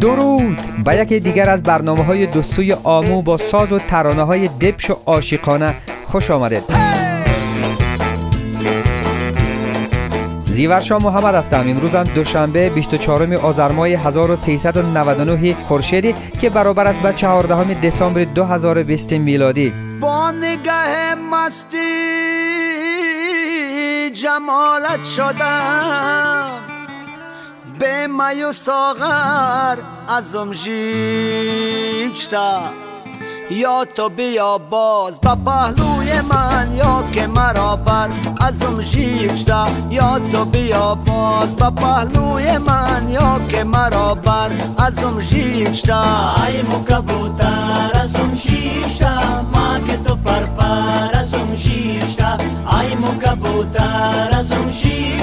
درود. 0.00 0.58
و 0.86 0.96
یکی 0.96 1.20
دیگر 1.20 1.50
از 1.50 1.62
برنامه 1.62 2.04
های 2.04 2.26
دوستوی 2.26 2.72
آمو 2.72 3.22
با 3.22 3.36
ساز 3.36 3.72
و 3.72 3.78
ترانه 3.78 4.22
های 4.22 4.48
دبش 4.48 4.90
و 4.90 4.96
عاشقانه 5.06 5.74
خوش 6.06 6.30
آمدید. 6.30 6.62
زیورشا 10.44 10.98
محمد 10.98 11.34
هستم. 11.34 11.60
امروز 11.60 11.94
هم 11.94 12.04
دوشنبه 12.04 12.70
24 12.70 13.34
آذر 13.34 13.72
ماه 13.72 13.88
1399 13.88 15.54
خورشیدی 15.54 16.14
که 16.40 16.50
برابر 16.50 16.86
است 16.86 17.00
به 17.00 17.12
14 17.12 17.80
دسامبر 17.80 18.24
2020 18.24 19.12
میلادی. 19.12 19.72
با 20.00 20.30
نگاه 20.30 21.14
مستی 21.14 21.78
جمالت 24.12 25.04
شدم. 25.16 26.69
به 27.80 28.06
می 28.06 28.42
و 28.42 28.52
ساغر 28.52 29.78
ازم 30.08 30.52
ژیچتا 30.52 31.80
یا 33.50 33.84
تو 33.84 34.08
بیا 34.08 34.58
باز 34.58 35.20
با 35.20 35.36
پهلوی 35.36 36.20
من 36.20 36.72
یا 36.76 37.04
که 37.12 37.26
مرا 37.26 37.76
بر 37.76 38.08
ازم 38.40 38.80
ژیچتا 38.82 39.66
یا 39.90 40.18
تو 40.32 40.44
بیا 40.44 40.94
باز 40.94 41.56
با 41.56 41.70
پهلوی 41.70 42.58
من 42.58 43.08
یا 43.08 43.40
که 43.48 43.64
مرا 43.64 44.14
بر 44.14 44.50
ازم 44.78 45.20
ژیچتا 45.20 46.02
ای 46.46 46.62
مو 46.62 46.84
کبوتر 46.84 47.90
ازم 48.02 48.34
ژیچتا 48.34 49.42
ما 49.54 49.78
که 49.88 49.96
تو 49.96 50.16
پر 50.16 50.46
پر 50.58 51.18
ازم 51.18 51.54
ژیچتا 51.54 52.36
ای 52.80 52.94
مو 52.94 53.18
کبوتر 53.18 54.28
ازم 54.38 54.70
ژیچتا 54.70 55.19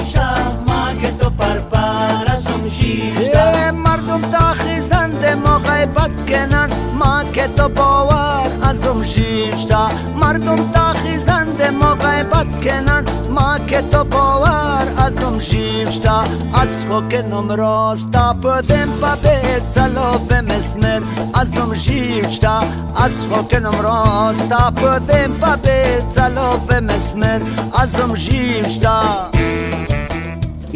کنن 6.28 6.68
ما 6.94 7.24
که 7.32 7.48
تو 7.56 7.68
باور 7.68 8.46
ازم 8.62 9.02
ژیچتا 9.02 9.88
مردم 10.20 10.72
تا 10.72 10.92
خیزنده 10.92 11.70
ما 11.70 11.94
غیبت 11.94 12.64
کنن. 12.64 13.04
ما 13.30 13.58
که 13.66 13.82
تو 13.82 14.04
باور 14.04 14.86
ازم 15.06 15.38
ژیچتا 15.38 16.20
از 16.54 16.68
خو 16.88 17.08
که 17.08 17.22
نمراز 17.22 18.10
تا 18.10 18.34
پدم 18.34 18.90
پا 19.00 19.14
بیت 19.22 19.62
سلوف 19.74 20.32
مسمر 20.32 21.02
ازم 21.34 21.74
ژیچتا 21.74 22.60
از 22.96 23.26
خو 23.30 23.42
که 23.48 23.60
نمراز 23.60 24.48
تا 24.48 24.70
پدم 24.70 25.32
پا 25.32 25.56
بیت 25.56 26.02
سلوف 26.14 26.72
مسمر 26.72 27.40
ازم 27.78 28.14
ژیچتا 28.14 29.37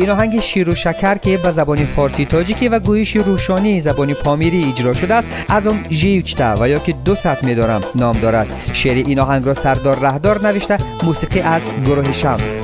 این 0.02 0.10
آهنگ 0.10 0.40
شیر 0.40 0.70
و 0.70 0.74
شکر 0.74 1.14
که 1.14 1.36
به 1.36 1.50
زبان 1.50 1.84
فارسی 1.84 2.24
تاجیکی 2.24 2.68
و 2.68 2.78
گویش 2.78 3.16
روشانی 3.16 3.80
زبان 3.80 4.14
پامیری 4.14 4.64
اجرا 4.64 4.92
شده 4.92 5.14
است 5.14 5.28
از 5.48 5.66
اون 5.66 5.82
ژیوچتا 5.90 6.56
و 6.60 6.68
یا 6.68 6.78
که 6.78 6.92
دو 7.04 7.14
سط 7.14 7.44
میدارم 7.44 7.80
نام 7.94 8.18
دارد. 8.18 8.46
شعر 8.72 8.96
این 8.96 9.20
آهنگ 9.20 9.46
را 9.46 9.54
سردار 9.54 9.98
رهدار 9.98 10.46
نوشته 10.46 10.78
موسیقی 11.04 11.40
از 11.40 11.62
گروه 11.86 12.12
شمس. 12.12 12.56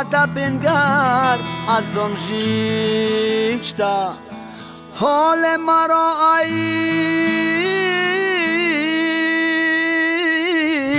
آمده 0.00 0.26
بنگر 0.26 1.38
ازم 1.78 2.14
ژیچتا 2.28 4.14
حال 4.94 5.56
مرا 5.56 6.14
ای 6.38 6.52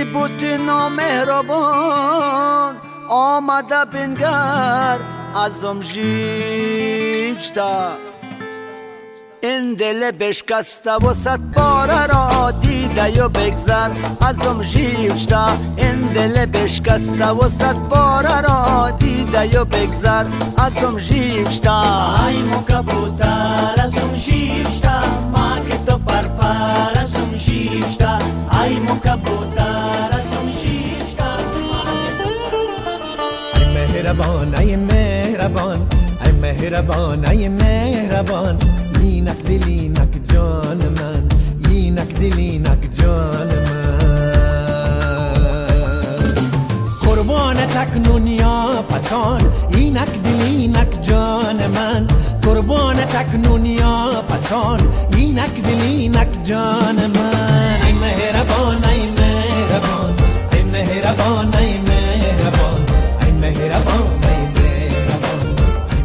بوت 0.04 0.42
نامهربان 0.66 1.92
آمده 3.08 3.84
بنگر 3.84 4.98
ازم 5.44 5.80
ژیچتا 5.80 6.72
این 9.42 9.74
دل 9.74 10.10
بشکسته 10.10 10.92
و 10.92 11.14
صد 11.14 11.40
باره 11.56 12.06
را 12.06 12.50
دیده 12.50 12.81
و 12.98 13.28
بگذر 13.28 13.90
ازم 14.20 14.62
ژیوشتا 14.62 15.46
این 15.76 16.06
دل 16.14 16.46
بشکسته 16.46 17.26
و 17.26 17.48
صد 17.48 17.76
باره 17.88 18.40
را 18.40 18.90
دیده 18.90 19.60
و 19.60 19.64
بگذر 19.64 20.24
ازم 20.58 20.98
ژیوشتا 20.98 21.82
ای 22.28 22.42
مو 22.42 22.62
کبوتر 22.62 23.74
ازم 23.84 24.16
ژیوشتا 24.16 25.00
ما 25.32 25.56
که 25.68 25.76
تو 25.86 25.98
پر 25.98 26.22
پر 26.22 27.00
ازم 27.00 27.36
ژیوشتا 27.36 28.18
ای 28.64 28.74
مو 28.74 28.94
کبوتر 28.94 30.10
ازم 30.12 30.50
ژیوشتا 30.50 31.32
ای 33.58 33.74
مهربان 33.74 34.54
ای 34.54 34.76
مهربان 34.76 35.86
ای 36.24 36.32
مهربان 36.32 37.24
ای 37.24 37.48
مهربان 37.48 38.58
اینک 39.00 39.42
دلینک 39.42 40.32
جان 40.32 40.76
من 40.76 41.28
اینک 41.70 42.14
دلینک 42.14 42.71
جان 43.02 43.48
من 43.66 43.92
قربان 47.00 47.56
تکنون 47.56 48.26
یا 48.26 48.84
پسان 48.90 49.42
اینک 49.74 50.22
دلینک 50.24 51.02
جان 51.02 51.66
من. 51.66 52.06
قربان 52.42 52.96
تکنون 52.96 53.66
یا 53.66 54.24
پسان 54.28 54.80
اینک 55.16 55.62
دلینک 55.62 56.28
جان 56.44 56.96
من. 56.96 57.71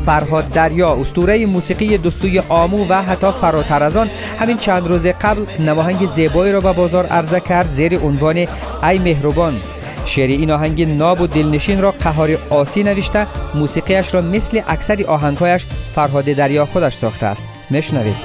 فرهاد 0.08 0.50
دریا. 0.50 0.96
اسطوره 0.96 1.46
موسیقی 1.46 1.98
دوستوی 1.98 2.42
آمو 2.50 2.86
و 2.90 3.02
حتی 3.02 3.28
فراتر 3.42 3.84
از 3.84 3.98
آن 3.98 4.10
همین 4.40 4.58
چند 4.58 4.88
روز 4.88 5.06
قبل 5.06 5.46
نواهنگ 5.60 6.06
زیبایی 6.06 6.54
را 6.54 6.60
به 6.60 6.74
بازار 6.74 7.06
عرضه 7.06 7.40
کرد 7.40 7.72
زیر 7.72 8.00
عنوان 8.00 8.48
ای 8.84 9.00
مهربان. 9.00 9.62
شعر 10.06 10.30
این 10.30 10.52
آهنگ 10.52 10.82
ناب 10.82 11.22
و 11.22 11.28
دلنشین 11.28 11.82
را 11.82 11.92
قهار 11.92 12.38
آسی 12.50 12.84
نوشته 12.84 13.28
موسیقیش 13.56 14.14
را 14.14 14.22
مثل 14.22 14.62
اکثر 14.68 15.04
آهنگهایش 15.08 15.66
فرهاد 15.96 16.26
دریا 16.26 16.66
خودش 16.66 16.94
ساخته 16.94 17.26
است. 17.26 17.44
میشنوید. 17.70 18.16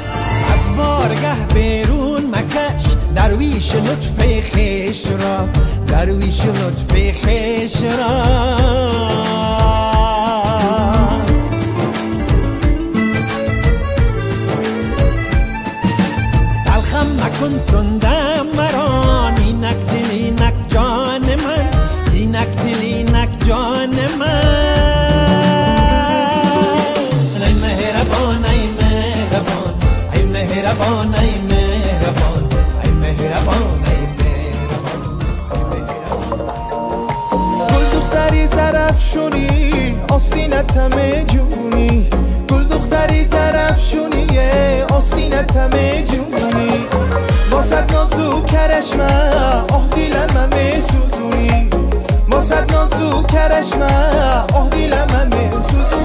از 0.53 0.77
بارگه 0.77 1.47
بیرون 1.55 2.27
مکش 2.27 2.97
درویش 3.15 3.75
لطف 3.75 4.41
خیش 4.41 5.07
را 5.07 5.49
درویش 5.87 6.45
لطف 6.45 7.27
خیش 7.27 7.83
را. 7.83 9.82
con 17.43 17.59
tondal 17.67 18.22
کرشمه 48.83 49.37
آه 49.73 49.89
دیلم 49.95 50.51
سوزونی. 50.81 51.71
واسد 52.29 52.73
نازو 52.73 53.23
کرشمه. 53.23 53.87
آه 54.55 54.69
دیلم 54.71 55.31
سوزونی. 55.63 56.02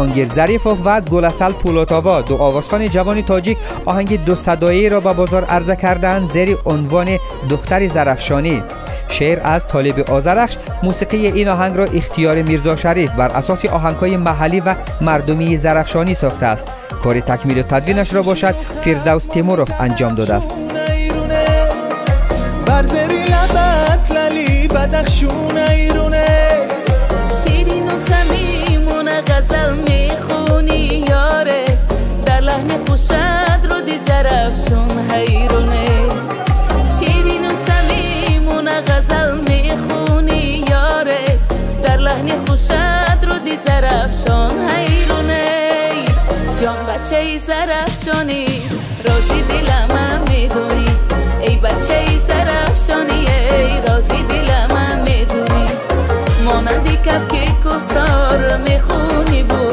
جهانگیر 0.00 0.26
ظریفوف 0.26 0.78
و 0.84 1.00
گلسل 1.00 1.52
پولوتاوا 1.52 2.22
دو 2.22 2.36
آوازخان 2.36 2.88
جوان 2.88 3.22
تاجیک 3.22 3.58
آهنگ 3.84 4.24
دو 4.24 4.34
صدایی 4.34 4.88
را 4.88 5.00
به 5.00 5.12
بازار 5.12 5.44
عرضه 5.44 5.76
کردند 5.76 6.28
زیر 6.28 6.56
عنوان 6.66 7.18
دختر 7.50 7.88
زرفشانی. 7.88 8.62
شعر 9.08 9.40
از 9.44 9.66
طالب 9.68 10.10
آزرخش 10.10 10.56
موسیقی 10.82 11.26
این 11.26 11.48
آهنگ 11.48 11.76
را 11.76 11.84
اختیار 11.84 12.42
میرزا 12.42 12.76
شریف 12.76 13.10
بر 13.10 13.28
اساس 13.28 13.64
آهنگهای 13.64 14.16
محلی 14.16 14.60
و 14.60 14.74
مردمی 15.00 15.58
زرفشانی 15.58 16.14
ساخته 16.14 16.46
است. 16.46 16.66
کار 17.02 17.20
تکمیل 17.20 17.58
و 17.58 17.62
تدوینش 17.62 18.14
را 18.14 18.22
باشد 18.22 18.54
فردوس 18.84 19.26
تیموروف 19.26 19.70
انجام 19.80 20.14
داده 20.14 20.34
است. 20.34 20.50
زرفشان 43.66 44.68
حیرونه 44.68 45.44
جان 46.62 46.86
بچه 46.86 47.16
ای 47.16 47.38
زرفشانی 47.38 48.44
رازی 49.04 49.42
دلم 49.48 50.20
می‌دونی. 50.28 50.84
ای 51.40 51.56
بچه 51.56 52.04
ای 52.08 52.18
زرفشانی 52.18 53.26
ای 53.28 53.80
رازی 53.88 54.22
دلم 54.22 55.02
می‌دونی. 55.04 55.66
مانندی 56.44 56.96
کپ 56.96 57.32
که 57.32 57.44
کسار 57.64 58.56
می‌خونی 58.56 59.42
بو. 59.42 59.69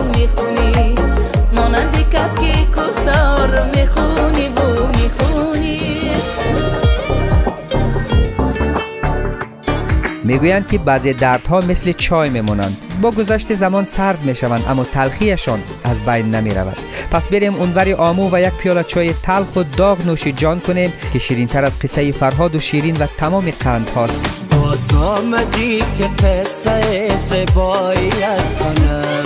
می‌گویند 10.37 10.67
که 10.67 10.77
بعضی 10.77 11.13
دردها 11.13 11.61
مثل 11.61 11.91
چای 11.91 12.29
میمونند 12.29 12.77
با 13.01 13.11
گذشت 13.11 13.53
زمان 13.53 13.85
سرد 13.85 14.23
می‌شوند 14.23 14.65
اما 14.69 14.83
تلخیشان 14.83 15.63
از 15.83 16.01
بین 16.01 16.35
نمی 16.35 16.53
رود 16.53 16.77
پس 17.11 17.27
بریم 17.27 17.55
اونوری 17.55 17.93
آمو 17.93 18.29
و 18.31 18.41
یک 18.41 18.53
پیاله 18.53 18.83
چای 18.83 19.13
تلخ 19.13 19.55
و 19.55 19.63
داغ 19.63 20.05
نوش 20.05 20.27
جان 20.27 20.59
کنیم 20.59 20.93
که 21.13 21.19
شیرین 21.19 21.47
تر 21.47 21.63
از 21.65 21.79
قصه 21.79 22.11
فرهاد 22.11 22.55
و 22.55 22.59
شیرین 22.59 22.97
و 22.97 23.05
تمام 23.17 23.51
قند 23.59 23.89
هاست. 23.89 24.19
باز 24.51 24.93
آمدی 24.93 25.79
که 25.79 26.25
قصه 26.27 27.07
زبایت 27.29 28.59
کنم 28.59 29.23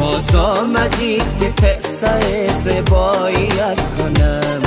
باز 0.00 0.36
آمدی 0.36 1.16
که 1.16 1.66
قصه 1.66 2.48
زبایت 2.64 3.80
کنم 3.98 4.62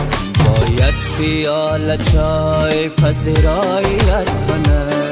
باید 0.46 0.94
پیال 1.18 1.98
چای 1.98 2.90
پذیرایت 2.90 4.30
کنم 4.48 5.03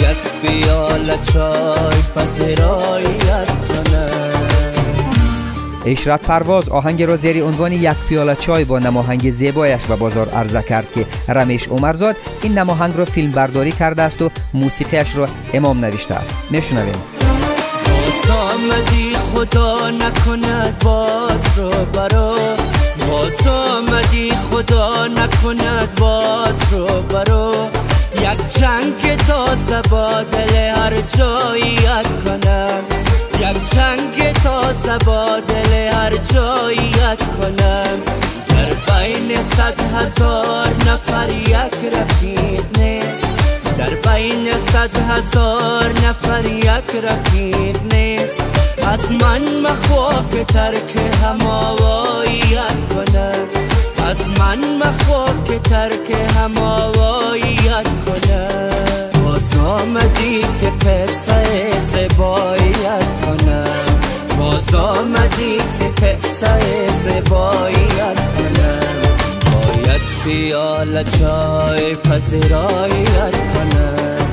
باید 0.00 0.16
پیال 0.42 1.16
چای 1.32 2.02
پذیرایت 2.16 3.48
اشرت 5.86 6.22
پرواز 6.22 6.68
آهنگ 6.68 7.02
را 7.02 7.16
زیر 7.16 7.44
عنوان 7.44 7.72
یک 7.72 7.96
پیاله 8.08 8.34
چای 8.34 8.64
با 8.64 8.78
نماهنگ 8.78 9.30
زیبایش 9.30 9.84
به 9.84 9.96
بازار 9.96 10.28
عرضه 10.28 10.62
کرد 10.62 10.92
که 10.92 11.06
رمیش 11.28 11.68
عمرزاد 11.68 12.16
این 12.42 12.58
نماهنگ 12.58 12.96
را 12.96 13.04
فیلم 13.04 13.30
برداری 13.30 13.72
کرده 13.72 14.02
است 14.02 14.22
و 14.22 14.30
موسیقیش 14.54 15.16
را 15.16 15.28
امام 15.54 15.84
نوشته 15.84 16.14
است. 16.14 16.34
میشنویم 16.50 17.02
باز 17.84 18.30
آمدی 18.30 19.14
خدا 19.14 19.90
نکند 19.90 20.78
باز 20.84 21.42
رو 21.56 21.70
برا. 21.92 22.36
باز 23.08 23.46
آمدی 23.46 24.30
خدا 24.30 25.06
نکند 25.06 25.94
باز 25.94 26.72
رو 26.72 27.02
برا. 27.02 27.70
یک 28.22 28.48
جنگ 28.60 29.16
تازه 29.16 29.82
با 29.90 30.22
دل 30.22 30.54
هر 30.56 31.00
جاییت 31.00 32.06
کنم. 32.24 32.82
یک 33.40 33.70
جنگ 33.74 34.32
تازه 34.32 34.98
با 35.06 35.40
دل 35.48 35.72
هر 35.72 36.16
جاییت 36.16 37.18
کنم. 37.36 37.98
در 38.48 38.74
بین 38.86 39.38
صد 39.56 39.80
هزار 39.94 40.68
نفر 40.68 41.28
یک 41.30 41.94
رفیق 41.94 42.78
نیست. 42.78 43.28
در 43.78 44.10
بین 44.10 44.46
صد 44.72 44.96
هزار 45.10 45.88
نفر 45.88 46.44
یک 46.44 47.04
رفیق 47.04 47.94
نیست. 47.94 48.40
از 48.86 49.12
من 49.12 49.60
مخوا 49.60 50.24
که 50.32 50.44
ترک 50.44 50.96
هماواییت 51.24 52.76
کنم. 52.94 53.46
از 54.10 54.38
من 54.38 54.58
مخوا 54.78 55.26
که 55.44 55.58
ترک 55.58 56.10
هماواییت 56.36 56.77
پیال 70.88 71.04
چای 71.04 71.96
پذیراییت 71.96 73.36
کنم 73.54 74.28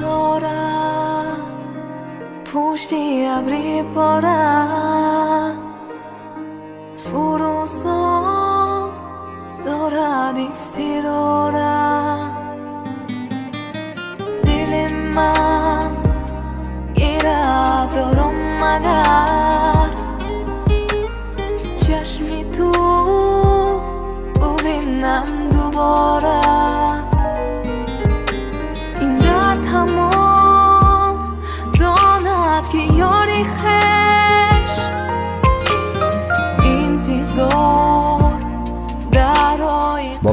دارم 0.00 1.36
پشتی 2.54 3.26
ابری 3.26 3.82
پارم. 3.94 5.54
فروسان 6.96 8.90
دارد 9.64 10.36
استرارم. 10.48 12.32
دل 14.44 14.92
من 14.94 15.96
گیرد 16.94 17.94
دارم 17.94 18.64
مگر 18.64 19.41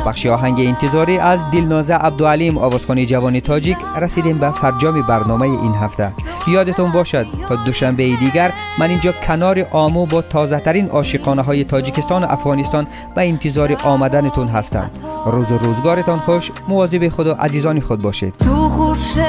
بخش 0.10 0.26
آهنگ 0.26 0.60
انتظاری 0.60 1.18
از 1.18 1.52
دلنازه 1.52 1.94
عبدالعلیم 1.94 2.58
آوازخانی 2.58 3.06
جوان 3.06 3.40
تاجیک 3.40 3.78
رسیدیم 4.02 4.38
به 4.38 4.52
فرجام 4.52 5.02
برنامه 5.02 5.42
این 5.42 5.74
هفته. 5.74 6.12
یادتون 6.48 6.92
باشد 6.92 7.28
تا 7.50 7.56
دوشنبه 7.56 8.16
دیگر 8.16 8.54
من 8.80 8.90
اینجا 8.90 9.12
کنار 9.12 9.68
آمو 9.72 10.06
با 10.06 10.22
تازه 10.22 10.60
ترین 10.60 10.88
عاشقانه 10.88 11.42
های 11.42 11.64
تاجیکستان 11.64 12.24
و 12.24 12.28
افغانستان 12.30 12.88
به 13.16 13.28
انتظار 13.30 13.78
آمدنتون 13.84 14.48
هستم. 14.48 14.92
روز 15.26 15.52
و 15.52 15.58
روزگارتان 15.58 16.20
خوش 16.20 16.52
مواظب 16.68 17.10
خود 17.10 17.28
و 17.28 17.34
عزیزان 17.34 17.80
خود 17.80 18.02
باشید. 18.02 18.34
تو 18.38 18.70
خورشید 18.70 19.26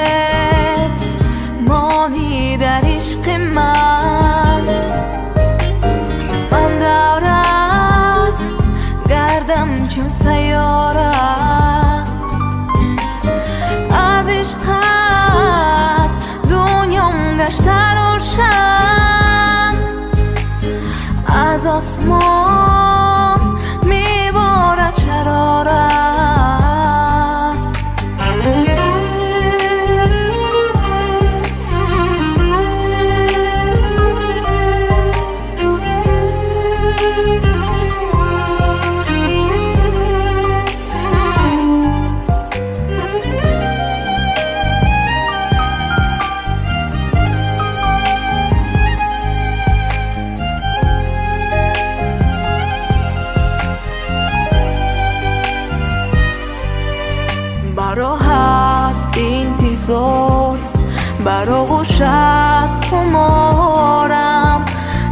مانی 1.67 2.57
در 2.57 2.81
عشق 2.83 3.29
من. 3.29 3.70
باشد 62.01 62.69
خمارم. 62.89 64.65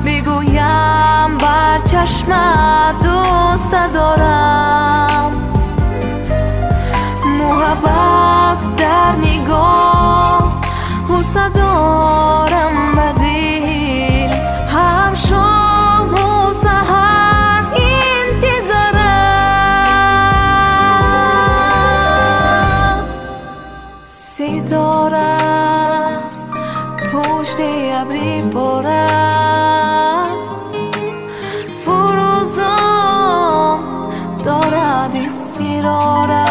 بگویم 0.05 1.38
بر 1.38 1.79
چشمت 1.79 3.03
دوست 3.03 3.75
دارم 3.93 5.31
محبت 7.39 8.75
در 8.77 9.15
نگاه 9.15 10.62
غصه 11.10 11.50
دارم 11.50 12.91
به 12.96 13.13
دل 13.22 14.34
هم 14.67 15.15
شام 15.15 16.13
و 16.13 16.53
سهر 16.53 17.63
انتظارم. 17.75 18.79
ستاره 24.05 25.38
پشت 27.13 27.58
ابری 27.60 28.42
برد 28.42 30.30
فروزان 31.86 33.80
دارد 34.46 35.16
استرارت 35.16 36.50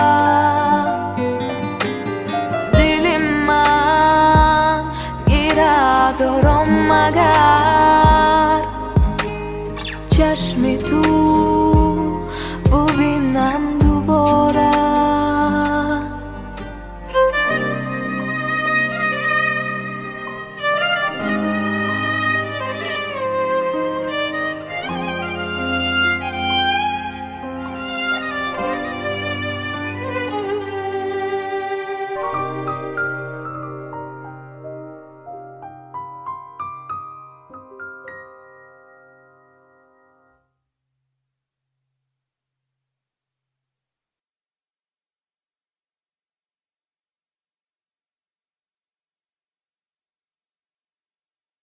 دل 2.73 3.23
من 3.47 4.85
گیرد 5.27 6.19
دارم 6.19 6.93
مگر. 6.93 8.63
چشم 10.11 10.77
تو 10.77 11.28